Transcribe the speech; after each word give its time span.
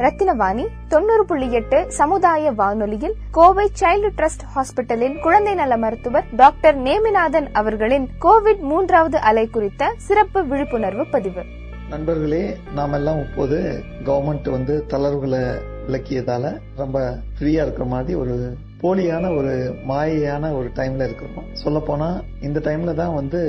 ரத்தினவாணி 0.00 0.64
தொண்ணூறு 0.88 1.24
புள்ளி 1.24 1.52
எட்டு 1.52 1.78
சமுதாய 1.90 2.52
வானொலியில் 2.52 3.14
கோவை 3.30 3.70
சைல்டு 3.80 4.10
ட்ரஸ்ட் 4.16 4.44
ஹாஸ்பிட்டலின் 4.54 5.20
குழந்தை 5.20 5.54
நல 5.54 5.76
மருத்துவர் 5.76 6.24
டாக்டர் 6.36 6.76
நேமிநாதன் 6.82 7.48
அவர்களின் 7.52 8.08
கோவிட் 8.20 8.60
மூன்றாவது 8.60 9.18
அலை 9.20 9.46
குறித்த 9.48 9.92
சிறப்பு 9.96 10.46
விழிப்புணர்வு 10.46 11.06
பதிவு. 11.06 11.44
நண்பர்களே 11.88 12.56
நாம் 12.74 12.92
எல்லாம் 12.92 13.20
இப்போது 13.20 13.58
கவர்மெண்ட் 14.04 14.50
வந்து 14.50 14.84
தளர்வுகளை 14.88 15.42
விளக்கியதால 15.86 16.44
ரொம்ப 16.76 16.98
ஃப்ரீயா 17.38 17.62
இருக்கிற 17.62 17.84
மாதிரி 17.84 18.14
ஒரு 18.14 18.34
போலியான 18.82 19.30
ஒரு 19.38 19.52
மாயையான 19.90 20.52
ஒரு 20.58 20.68
டைம்ல 20.78 21.06
இருக்கிறோம் 21.08 21.48
சொல்ல 21.62 21.78
போனா 21.88 22.08
இந்த 22.46 22.58
டைம்ல 22.66 22.92
தான் 23.00 23.14
வந்து 23.18 23.40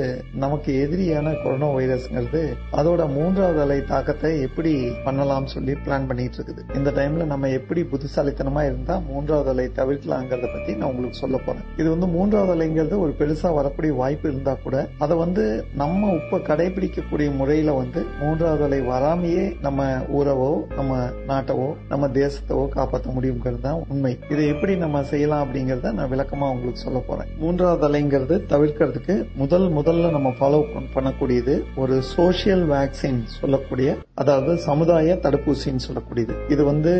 நமக்கு 0.44 0.70
எதிரியான 0.84 1.34
கொரோனா 1.42 1.68
வைரஸ்ங்கிறது 1.76 2.42
அதோட 2.78 3.02
மூன்றாவது 3.16 3.60
அலை 3.64 3.78
தாக்கத்தை 3.92 4.32
எப்படி 4.46 4.72
பண்ணலாம் 5.06 5.48
சொல்லி 5.54 5.74
பிளான் 5.84 6.08
பண்ணிட்டு 6.10 6.38
இருக்குது. 6.38 6.62
இந்த 6.78 6.90
டைம்ல 6.98 7.26
நம்ம 7.32 7.50
எப்படி 7.58 7.82
புத்திசாலித்தனமா 7.92 8.64
இருந்தா 8.70 8.96
மூன்றாவது 9.10 9.50
அலை 9.54 9.66
தவிர்க்கலாங்கிறத 9.78 10.50
பத்தி 10.54 10.74
நான் 10.80 10.90
உங்களுக்கு 10.92 11.22
சொல்ல 11.22 11.36
போறேன். 11.46 11.64
இது 11.80 11.88
வந்து 11.94 12.08
மூன்றாவது 12.16 12.54
அலைங்கிறது 12.56 12.98
ஒரு 13.04 13.14
பெருசா 13.20 13.52
வரக்கூடிய 13.58 13.94
வாய்ப்பு 14.02 14.28
இருந்தா 14.32 14.54
கூட 14.64 14.76
அதை 15.06 15.16
வந்து 15.24 15.44
நம்ம 15.82 16.12
இப்போ 16.20 16.40
கடைபிடிக்கக்கூடிய 16.50 17.30
முறையில 17.40 17.72
வந்து 17.80 18.02
மூன்றாவது 18.22 18.64
அலை 18.68 18.80
வராமையே 18.92 19.46
நம்ம 19.66 19.88
ஊரவோ 20.18 20.50
நம்ம 20.78 20.92
நாட்டவோ 21.32 21.68
நம்ம 21.88 22.10
தேசத்தவோ 22.20 22.66
காப்பாற்ற 22.76 23.10
முடியுங்கிறது 23.16 23.64
தான் 23.68 23.82
உண்மை. 23.92 24.14
இதை 24.32 24.44
எப்படி 24.54 24.72
நம்ம 24.84 25.02
செய்யலாம் 25.22 25.44
அப்படிங்கறத 25.44 25.90
நான் 25.96 26.10
விளக்கமா 26.12 26.46
உங்களுக்கு 26.52 26.84
சொல்ல 26.84 26.98
போறேன். 27.08 27.28
மூன்றாவது 27.42 27.84
அலைங்கிறது 27.88 28.36
தவிர்க்கிறதுக்கு 28.52 29.14
முதல் 29.42 29.66
முதல்ல 29.78 30.10
நம்ம 30.16 30.30
ஃபாலோ 30.38 30.60
பண்ணக்கூடியது 30.94 31.54
ஒரு 31.82 31.96
சோசியல் 32.14 32.64
வேக்சின் 32.72 33.20
சொல்லக்கூடிய 33.40 33.90
அதாவது 34.22 34.54
சமுதாய 34.68 35.18
தடுப்பூசின்னு 35.26 35.86
சொல்லக்கூடியது. 35.88 36.34
இது 36.48 36.64
வந்து 36.64 36.94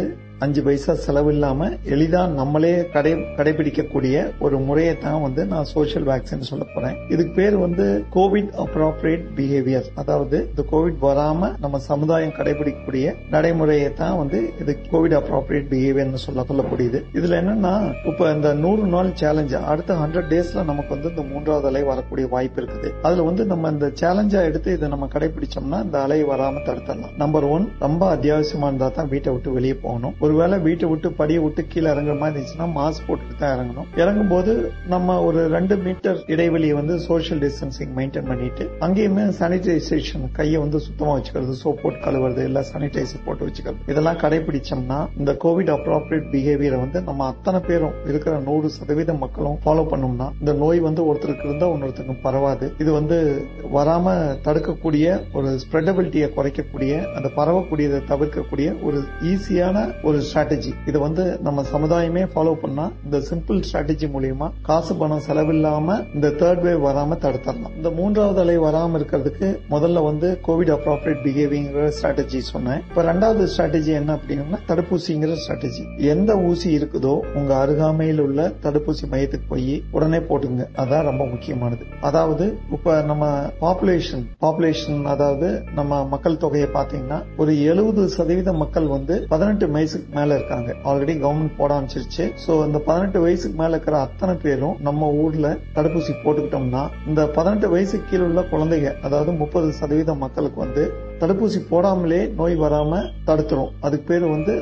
அஞ்சு 0.45 0.61
பைசா 0.67 0.93
செலவு 1.03 1.31
இல்லாம 1.33 1.67
எளிதா 1.95 2.21
நம்மளே 2.39 2.71
கடை 2.95 3.11
கடைபிடிக்கக்கூடிய 3.39 4.15
ஒரு 4.45 4.57
முறையை 4.69 4.95
தான் 5.05 5.21
வந்து 5.25 5.43
நான் 5.51 5.69
சோசியல் 5.73 6.07
வேக்சின் 6.09 6.49
சொல்ல 6.49 6.65
போறேன். 6.75 6.97
இதுக்கு 7.15 7.33
பேர் 7.39 7.57
வந்து 7.65 7.87
கோவிட் 8.17 8.51
அப்ராப்ரியேட் 8.65 9.25
பிஹேவியர் 9.37 9.89
அதாவது 10.03 10.39
இந்த 10.51 10.63
கோவிட் 10.73 10.99
வராம 11.07 11.51
நம்ம 11.65 11.81
சமுதாயம் 11.91 12.35
கடைபிடிக்கக்கூடிய 12.39 13.13
நடைமுறையை 13.35 13.91
தான் 14.01 14.17
வந்து 14.23 14.41
இது 14.65 14.75
கோவிட் 14.95 15.17
அப்ராப்ரியேட் 15.21 15.69
பிஹேவியர்னு 15.75 16.23
சொல்ல 16.25 16.47
சொல்லக்கூடியது. 16.51 17.01
இதுல 17.19 17.39
என்னன்னா 17.43 17.75
இப்ப 18.13 18.33
இந்த 18.37 18.53
நூறு 18.65 18.87
நாள் 18.95 19.13
சேலஞ்ச் 19.23 19.55
அடுத்த 19.75 19.99
ஹண்ட்ரட் 20.03 20.31
டேஸ்ல 20.33 20.67
நமக்கு 20.73 20.95
வந்து 20.97 21.13
இந்த 21.15 21.25
மூன்றாவது 21.31 21.71
அலை 21.73 21.85
வரக்கூடிய 21.93 22.27
வாய்ப்பு 22.35 22.61
இருக்குது. 22.63 22.91
அதுல 23.07 23.29
வந்து 23.31 23.47
நம்ம 23.53 23.73
இந்த 23.77 23.93
சேலஞ்சா 24.03 24.43
எடுத்து 24.51 24.77
இதை 24.79 24.93
நம்ம 24.97 25.11
கடைபிடிச்சோம்னா 25.15 25.81
இந்த 25.87 26.01
அலை 26.07 26.21
வராம 26.33 26.65
தடுத்துடலாம். 26.71 27.15
நம்பர் 27.25 27.49
ஒன் 27.55 27.67
ரொம்ப 27.87 28.03
அத்தியாவசியமா 28.17 28.69
இருந்தா 28.73 28.91
தான் 28.99 29.13
வீட்டை 29.15 29.33
விட்டு 29.37 29.57
வெளியே 29.61 29.79
போகணும். 29.87 30.19
ஒருவேளை 30.33 30.59
வீட்டை 30.67 30.87
விட்டு 30.91 31.09
படியை 31.19 31.41
விட்டு 31.45 31.63
கீழே 31.73 31.89
இறங்குற 31.93 32.15
மாதிரி 32.21 32.37
இருந்துச்சுன்னா 32.37 32.67
மாஸ்க் 32.77 33.07
போட்டுட்டு 33.09 33.35
தான் 33.39 33.55
இறங்கணும். 33.55 33.89
இறங்கும் 34.03 34.31
போது 34.33 34.53
நம்ம 34.93 35.17
ஒரு 35.25 35.41
ரெண்டு 35.55 35.75
மீட்டர் 35.77 36.19
இடைவெளியை 36.35 36.75
வந்து 36.79 36.95
சோசியல் 37.09 37.41
டிஸ்டன்சிங் 37.45 37.93
மெயின்டைன் 37.99 38.29
பண்ணிட்டு 38.31 38.65
அங்கேயுமே 38.87 39.25
சானிடைசேஷன் 39.39 40.25
கையை 40.39 40.59
வந்து 40.61 40.79
சுத்தமா 40.87 41.13
வச்சுக்கிறது 41.17 41.57
சோப் 41.63 41.83
போட்டு 41.83 42.01
கழுவுறது 42.05 42.45
இல்ல 42.51 42.61
சானிடைசர் 42.71 43.25
போட்டு 43.27 43.47
வச்சுக்கிறது. 43.49 43.83
இதெல்லாம் 43.87 44.21
கடைபிடிச்சோம்னா 44.23 44.99
இந்த 45.19 45.35
கோவிட் 45.45 45.73
அப்ராப்ரியேட் 45.77 46.31
பிஹேவியரை 46.35 46.79
வந்து 46.85 47.03
நம்ம 47.09 47.27
அத்தனை 47.27 47.61
பேரும் 47.69 47.99
இருக்கிற 48.05 48.39
நூறு 48.49 48.71
சதவீத 48.79 49.15
மக்களும் 49.25 49.59
ஃபாலோ 49.67 49.85
பண்ணோம்னா 49.93 50.31
இந்த 50.41 50.55
நோய் 50.63 50.83
வந்து 50.89 51.05
ஒருத்தருக்கு 51.11 51.47
இருந்தா 51.51 51.69
இன்னொருத்தருக்கு 51.75 52.27
பரவாது. 52.29 52.69
இது 52.79 52.93
வந்து 52.93 53.21
வராம 53.77 54.17
தடுக்கக்கூடிய 54.49 55.07
ஒரு 55.33 55.53
ஸ்ப்ரெடபிலிட்டியை 55.65 56.31
குறைக்கக்கூடிய 56.39 56.93
அந்த 57.17 57.31
பரவக்கூடியதை 57.37 58.01
தவிர்க்கக்கூடிய 58.13 58.69
ஒரு 58.89 58.99
ஈஸியான 59.33 59.79
ஒரு 60.09 60.19
ஸ்ட்ராட்டஜி 60.29 60.73
இது 60.87 60.99
வந்து 60.99 61.39
நம்ம 61.43 61.65
சமுதாயமே 61.73 62.25
ஃபாலோ 62.35 62.55
பண்ணா 62.55 62.91
இந்த 63.05 63.19
சிம்பிள் 63.19 63.63
ஸ்ட்ராட்டஜி 63.69 64.09
மூலியமா 64.15 64.51
காசு 64.63 64.95
பணம் 64.95 65.23
செலவில்லாம 65.29 66.15
இந்த 66.15 66.29
தேர்ட் 66.29 66.63
வேவ் 66.67 66.87
வராம 66.89 67.19
தடுத்துடலாம். 67.25 67.77
இந்த 67.77 67.91
மூன்றாவது 67.91 68.41
அலை 68.41 68.59
வராம 68.59 68.99
இருக்கிறதுக்கு 68.99 69.49
முதல்ல 69.71 70.05
வந்து 70.05 70.39
கோவிட் 70.47 70.73
அப்ராப்ரேட் 70.77 71.21
பிஹேவியர் 71.25 71.93
ஸ்ட்ராட்டஜி 71.99 72.39
சொன்னேன். 72.39 72.81
இப்ப 72.89 73.03
ரெண்டாவது 73.03 73.49
ஸ்ட்ராட்டஜி 73.53 73.93
என்ன 74.01 74.19
அப்படின்னா 74.19 74.59
தடுப்பூசிங்கிற 74.69 75.37
ஸ்ட்ராட்டஜி 75.43 75.85
எந்த 76.13 76.37
ஊசி 76.37 76.79
இருக்குதோ 76.79 77.15
உங்க 77.35 77.57
அருகாமையில் 77.57 78.21
உள்ள 78.21 78.53
தடுப்பூசி 78.63 79.05
மையத்துக்கு 79.11 79.49
போய் 79.49 79.83
உடனே 79.91 80.19
போட்டுங்க 80.19 80.67
அதான் 80.75 81.07
ரொம்ப 81.11 81.27
முக்கியமானது. 81.27 81.85
அதாவது 82.01 82.59
இப்ப 82.73 83.01
நம்ம 83.03 83.25
பாப்புலேஷன் 83.61 84.25
பாப்புலேஷன் 84.41 85.03
அதாவது 85.05 85.63
நம்ம 85.75 86.05
மக்கள் 86.05 86.37
தொகையை 86.37 86.69
பாத்தீங்கன்னா 86.75 87.23
ஒரு 87.37 87.63
எழுபது 87.63 88.09
சதவீத 88.09 88.53
மக்கள் 88.53 88.87
வந்து 88.87 89.27
பதினெட்டு 89.29 89.69
வயசுக்கு 90.03 90.19
மேல 90.19 90.37
இருக்காங்க. 90.39 90.71
ஆல்ரெடி 90.85 91.15
கவர்மெண்ட் 91.23 91.57
போட 91.57 91.71
ஆரம்பிச்சிருச்சு. 91.77 92.25
சோ 92.47 92.53
இந்த 92.67 92.79
பதினெட்டு 92.79 93.19
வயசுக்கு 93.21 93.57
மேல 93.59 93.71
இருக்கிற 93.71 93.97
அத்தனை 94.01 94.35
பேரும் 94.35 94.77
நம்ம 94.81 95.11
ஊர்ல 95.23 95.49
தடுப்பூசி 95.75 96.13
போட்டுக்கிட்டோம்னா 96.25 96.83
இந்த 97.07 97.23
பதினெட்டு 97.27 97.69
வயசுக்கு 97.69 98.11
கீழே 98.11 98.25
உள்ள 98.25 98.43
குழந்தைங்க 98.53 98.91
அதாவது 99.03 99.33
முப்பது 99.33 99.73
சதவீத 99.73 100.15
மக்களுக்கு 100.15 100.61
வந்து 100.61 100.85
தடுப்பூசி 101.23 101.59
போடாமலே 101.71 102.21
நோய் 102.39 102.55
வராம 102.63 103.01
தடுத்துரும். 103.27 103.73
அதுக்கு 103.87 104.07
பேர் 104.11 104.25
வந்து 104.35 104.53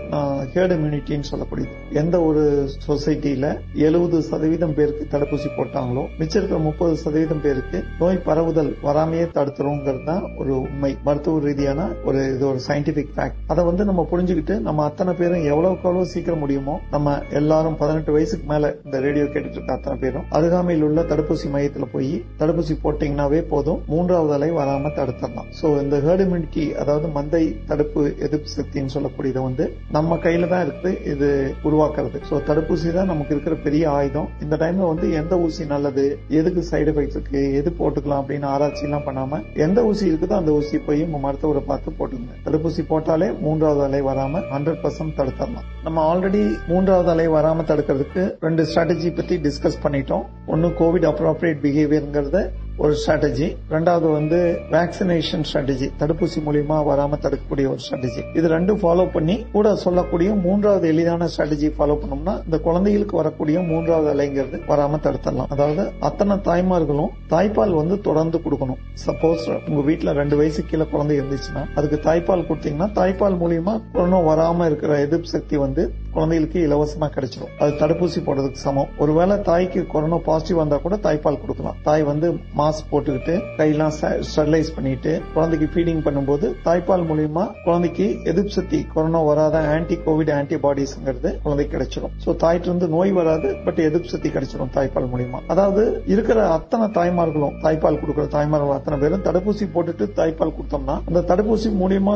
ஹேர்ட் 0.54 0.75
இம்யூனிட்டின்னு 0.76 1.28
சொல்லக்கூடியது 1.31 1.76
எந்த 2.00 2.16
ஒரு 2.28 2.43
சொசைட்டில 2.87 3.47
எழுபது 3.87 4.19
சதவீதம் 4.31 4.75
பேருக்கு 4.78 5.04
தடுப்பூசி 5.15 5.49
போட்டாங்களோ 5.59 6.03
மிச்சம் 6.19 6.41
இருக்கிற 6.41 6.59
முப்பது 6.66 6.94
சதவீதம் 7.04 7.43
பேருக்கு 7.44 7.78
நோய் 8.00 8.19
பரவுதல் 8.28 8.70
வராமையே 8.88 9.26
தடுத்துறோங்கிறது 9.37 10.04
தான் 10.10 10.25
ஒரு 10.41 10.53
உண்மை. 10.65 10.91
மருத்துவ 11.06 11.41
ரீதியான 11.47 11.87
ஒரு 12.09 12.20
இது 12.34 12.44
ஒரு 12.50 12.60
சயின்டிபிக் 12.69 13.15
ஃபேக்ட் 13.16 13.38
அதை 13.54 13.65
வந்து 13.70 13.87
நம்ம 13.91 14.04
புரிஞ்சுக்கிட்டு 14.12 14.56
நம்ம 14.69 14.84
அத்தனை 14.88 15.15
பேரும் 15.20 15.47
எவ்வளவுக்கு 15.53 15.88
எவ்வளவு 15.88 16.12
சீக்கிரம் 16.12 16.43
முடியுமோ 16.44 16.76
நம்ம 16.94 17.16
எல்லாரும் 17.41 17.78
பதினெட்டு 17.82 18.15
வயசுக்கு 18.16 18.47
மேல 18.53 18.72
இந்த 18.84 18.97
ரேடியோ 19.06 19.26
கேட்டுட்டு 19.32 19.59
இருக்க 19.59 19.78
அத்தனை 19.78 19.97
பேரும் 20.04 20.28
அருகாமையில் 20.38 20.87
உள்ள 20.88 21.06
தடுப்பூசி 21.15 21.49
மையத்தில் 21.56 21.91
போய் 21.94 22.12
தடுப்பூசி 22.43 22.76
போட்டீங்கன்னாவே 22.84 23.43
போதும். 23.54 23.81
மூன்றாவது 23.94 24.34
அலை 24.38 24.53
வராம 24.60 24.94
தடுத்துடலாம். 25.00 25.50
சோ 25.60 25.66
இந்த 25.84 25.97
ஹேர்ட் 26.06 26.25
இம்யூனிட்டி 26.26 26.49
அதாவது 26.83 27.09
மந்தை 27.16 27.43
தடுப்பு 27.71 28.03
எதிர்ப்பு 28.27 28.50
சக்தின்னு 28.56 28.94
சொல்லக்கூடியது 28.94 29.41
வந்து 29.47 29.65
நம்ம 29.97 30.19
கையில 30.25 30.49
தான் 30.53 30.65
இருக்குது 30.66 30.93
இது 31.12 31.28
உருவாக்குறது. 31.69 32.19
சோ 32.28 32.41
தடுப்பூசி 32.49 32.93
தான் 32.99 33.11
நமக்கு 33.12 33.34
இருக்கிற 33.34 33.56
பெரிய 33.66 33.84
ஆயுதம். 33.91 34.28
இந்த 34.44 34.56
டைம்ல 34.62 34.88
வந்து 34.93 35.06
எந்த 35.21 35.34
ஊசி 35.44 35.65
நல்லது 35.75 36.05
எதுக்கு 36.41 36.62
சைடு 36.71 36.93
எஃபெக்ட் 36.93 37.16
இருக்கு 37.16 37.43
எது 37.61 37.72
போட்டுக்கலாம் 37.81 38.22
அப்படின்னு 38.22 38.49
ஆராய்ச்சி 38.55 38.84
எல்லாம் 38.88 39.06
பண்ணாம 39.09 39.41
எந்த 39.66 39.84
ஊசி 39.91 40.05
இருக்குதோ 40.11 40.37
அந்த 40.41 40.53
ஊசி 40.59 40.78
போய் 40.88 41.05
உங்க 41.06 41.21
மருத்துவரை 41.27 41.62
பார்த்து 41.71 41.97
போட்டுங்க 41.99 42.38
தடுப்பூசி 42.47 42.84
போட்டாலே 42.93 43.28
மூன்றாவது 43.44 43.84
அலை 43.88 44.03
வராம 44.11 44.43
ஹண்ட்ரட் 44.55 44.82
பர்சன்ட் 44.84 45.17
தடுத்துடலாம் 45.21 45.69
நம்ம 45.87 46.05
ஆல்ரெடி 46.12 46.43
மூன்றாவது 46.72 47.11
அலை 47.15 47.28
வராம 47.37 47.65
தடுக்கிறதுக்கு 47.71 48.25
ரெண்டு 48.47 48.65
ஸ்ட்ராட்டஜி 48.71 49.11
பத்தி 49.21 49.37
டிஸ்கஸ் 49.47 49.82
பண்ணிட்டோம். 49.84 50.25
ஒன்னு 50.55 50.69
கோவிட் 50.81 51.06
அப்ராப்ரியேட் 51.12 51.62
பிஹேவியர்ங்கிறத 51.65 52.41
ஒரு 52.84 52.94
ஸ்ட்ராட்டஜி 53.00 53.46
ரெண்டாவது 53.72 54.06
வந்து 54.16 54.36
வேக்சினேஷன் 54.74 55.42
ஸ்ட்ராட்டஜி 55.48 55.86
தடுப்பூசி 56.00 56.38
மூலியமா 56.46 56.76
வராம 56.88 57.16
தடுக்கக்கூடிய 57.24 57.66
ஒரு 57.72 57.80
ஸ்ட்ராட்டஜி 57.84 58.22
இது 58.38 58.46
ரெண்டும் 58.54 58.78
ஃபாலோ 58.82 59.04
பண்ணி 59.16 59.36
கூட 59.54 59.74
சொல்லக்கூடிய 59.82 60.30
மூன்றாவது 60.44 60.86
எளிதான 60.92 61.28
ஸ்ட்ராட்டஜி 61.32 61.69
ஃபாலோ 61.78 61.96
பண்ணோம்னா 62.02 62.34
இந்த 62.46 62.58
குழந்தைகளுக்கு 62.66 63.16
வரக்கூடிய 63.20 63.56
மூன்றாவது 63.70 64.08
அலைங்கிறது 64.14 64.60
வராம 64.70 65.00
தடுத்துடலாம். 65.06 65.50
அதாவது 65.56 65.84
அத்தனை 66.08 66.36
தாய்மார்களும் 66.48 67.12
தாய்ப்பால் 67.34 67.74
வந்து 67.80 67.98
தொடர்ந்து 68.08 68.40
கொடுக்கணும். 68.44 68.80
சப்போஸ் 69.06 69.44
உங்க 69.69 69.82
வீட்டுல 69.90 70.14
ரெண்டு 70.20 70.38
வயசு 70.40 70.64
கீழே 70.70 70.86
குழந்தை 70.94 71.16
இருந்துச்சுன்னா 71.20 71.64
அதுக்கு 71.74 71.98
தாய்ப்பால் 72.08 72.46
கொடுத்தீங்கன்னா 72.50 72.88
தாய்ப்பால் 73.00 73.38
மூலியமா 73.42 73.76
கொரோனா 73.92 74.22
வராம 74.30 74.70
இருக்கிற 74.72 74.98
எதிர்ப்பு 75.08 75.34
சக்தி 75.34 75.58
வந்து 75.64 75.84
குழந்தைகளுக்கு 76.14 76.58
இலவசமா 76.69 77.10
கிடைச்சிடும் 77.16 77.52
அது 77.62 77.72
தடுப்பூசி 77.82 78.20
போடுறதுக்கு 78.26 78.64
சமம். 78.66 78.88
ஒருவேளை 79.02 79.36
தாய்க்கு 79.50 79.80
கொரோனா 79.94 80.20
பாசிட்டிவ் 80.30 80.62
வந்தா 80.62 80.80
கூட 80.88 80.96
தாய்ப்பால் 81.06 81.40
கொடுக்கலாம். 81.44 81.78
தாய் 81.90 82.08
வந்து 82.12 82.28
மா 82.58 82.66
மாஸ்க் 82.70 82.91
போட்டுக்கிட்டு 82.91 83.34
கையெல்லாம் 83.58 83.92
ஸ்டெரிலைஸ் 84.28 84.69
பண்ணிட்டு 84.75 85.12
குழந்தைக்கு 85.34 85.67
ஃபீடிங் 85.72 86.02
பண்ணும்போது 86.06 86.46
தாய்ப்பால் 86.67 87.05
மூலியமா 87.08 87.44
குழந்தைக்கு 87.64 88.06
எதிர்ப்பு 88.31 88.52
சக்தி 88.56 88.78
கொரோனா 88.93 89.20
வராத 89.28 89.56
ஆன்டி 89.72 89.96
கோவிட் 90.05 90.31
ஆன்டிபாடிஸ்ங்கிறது 90.37 91.31
குழந்தைக்கு 91.44 91.72
கிடைச்சிடும் 91.75 92.12
ஸோ 92.25 92.32
தாய்ட்டு 92.43 92.69
இருந்து 92.69 92.87
நோய் 92.94 93.12
வராது 93.19 93.49
பட் 93.64 93.81
எதிர்ப்பு 93.87 94.12
சக்தி 94.12 94.31
கிடைச்சிடும் 94.34 94.70
தாய்ப்பால் 94.76 95.08
மூலியமா. 95.12 95.38
அதாவது 95.52 95.82
இருக்கிற 96.14 96.38
அத்தனை 96.56 96.87
தாய்மார்களும் 96.99 97.56
தாய்ப்பால் 97.64 98.00
கொடுக்குற 98.02 98.26
தாய்மார்கள் 98.37 98.76
அத்தனை 98.76 98.99
பேரும் 99.02 99.25
தடுப்பூசி 99.28 99.67
போட்டுட்டு 99.75 100.08
தாய்ப்பால் 100.20 100.55
கொடுத்தோம்னா 100.58 100.96
அந்த 101.08 101.22
தடுப்பூசி 101.31 101.70
மூலியமா 101.82 102.14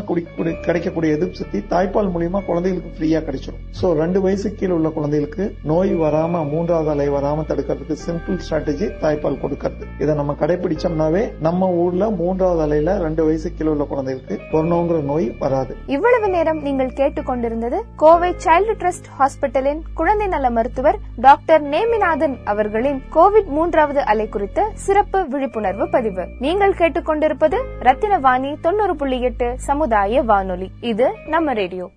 கிடைக்கக்கூடிய 0.67 1.17
எதிர்ப்பு 1.19 1.41
சக்தி 1.43 1.61
தாய்ப்பால் 1.75 2.13
மூலியமா 2.17 2.43
குழந்தைகளுக்கு 2.51 2.95
ஃப்ரீயா 2.99 3.23
கிடைச்சிடும் 3.29 3.65
ஸோ 3.81 3.93
ரெண்டு 4.03 4.21
வயசு 4.27 4.55
கீழே 4.61 4.75
உள்ள 4.79 4.91
குழந்தைகளுக்கு 4.99 5.47
நோய் 5.73 5.95
வராம 6.05 6.45
மூன்றாவது 6.55 6.93
அலை 6.97 7.09
வராம 7.17 7.47
தடுக்கிறதுக்கு 7.51 7.99
சிம்பிள் 8.07 8.41
ஸ்ட்ராட்டஜி 8.45 8.89
தாய்ப்பால் 9.05 9.43
கொடுக்கறது. 9.43 9.85
இதை 10.03 10.13
நம்ம 10.21 10.33
நம்ம 10.35 10.47
கடைபிடிச்சோம்னாவே 10.47 11.23
நம்ம 11.41 11.67
ஊர்ல 11.83 12.11
மூன்றாவது 12.11 12.63
அலையில 12.65 12.99
ரெண்டு 12.99 13.25
வயசு 13.25 13.53
கீழே 13.55 13.71
உள்ள 13.71 13.85
குழந்தைகளுக்கு 13.85 14.37
கொரோனாங்கிற 14.53 15.03
நோய் 15.03 15.27
வராது. 15.39 15.77
இவ்வளவு 15.87 16.29
நேரம் 16.29 16.63
நீங்கள் 16.63 16.91
கேட்டுக்கொண்டிருந்தது 17.01 17.79
கோவை 17.97 18.35
சைல்டு 18.45 18.75
ட்ரஸ்ட் 18.81 19.09
ஹாஸ்பிட்டலின் 19.19 19.81
குழந்தை 19.95 20.27
நல 20.27 20.51
மருத்துவர் 20.51 20.99
டாக்டர் 21.17 21.63
நேமிநாதன் 21.63 22.37
அவர்களின் 22.45 23.03
கோவிட் 23.15 23.47
மூன்றாவது 23.47 24.05
அலை 24.05 24.29
குறித்த 24.29 24.71
சிறப்பு 24.75 25.29
விழிப்புணர்வு 25.29 25.89
பதிவு. 25.89 26.27
நீங்கள் 26.39 26.75
கேட்டுக்கொண்டிருப்பது 26.75 27.61
ரத்தினவாணி 27.81 28.55
தொண்ணூறு 28.61 28.97
புள்ளி 28.97 29.21
எட்டு 29.21 29.55
சமுதாய 29.57 30.23
வானொலி. 30.23 30.71
இது 30.81 31.09
நம்ம 31.27 31.53
ரேடியோ. 31.53 31.91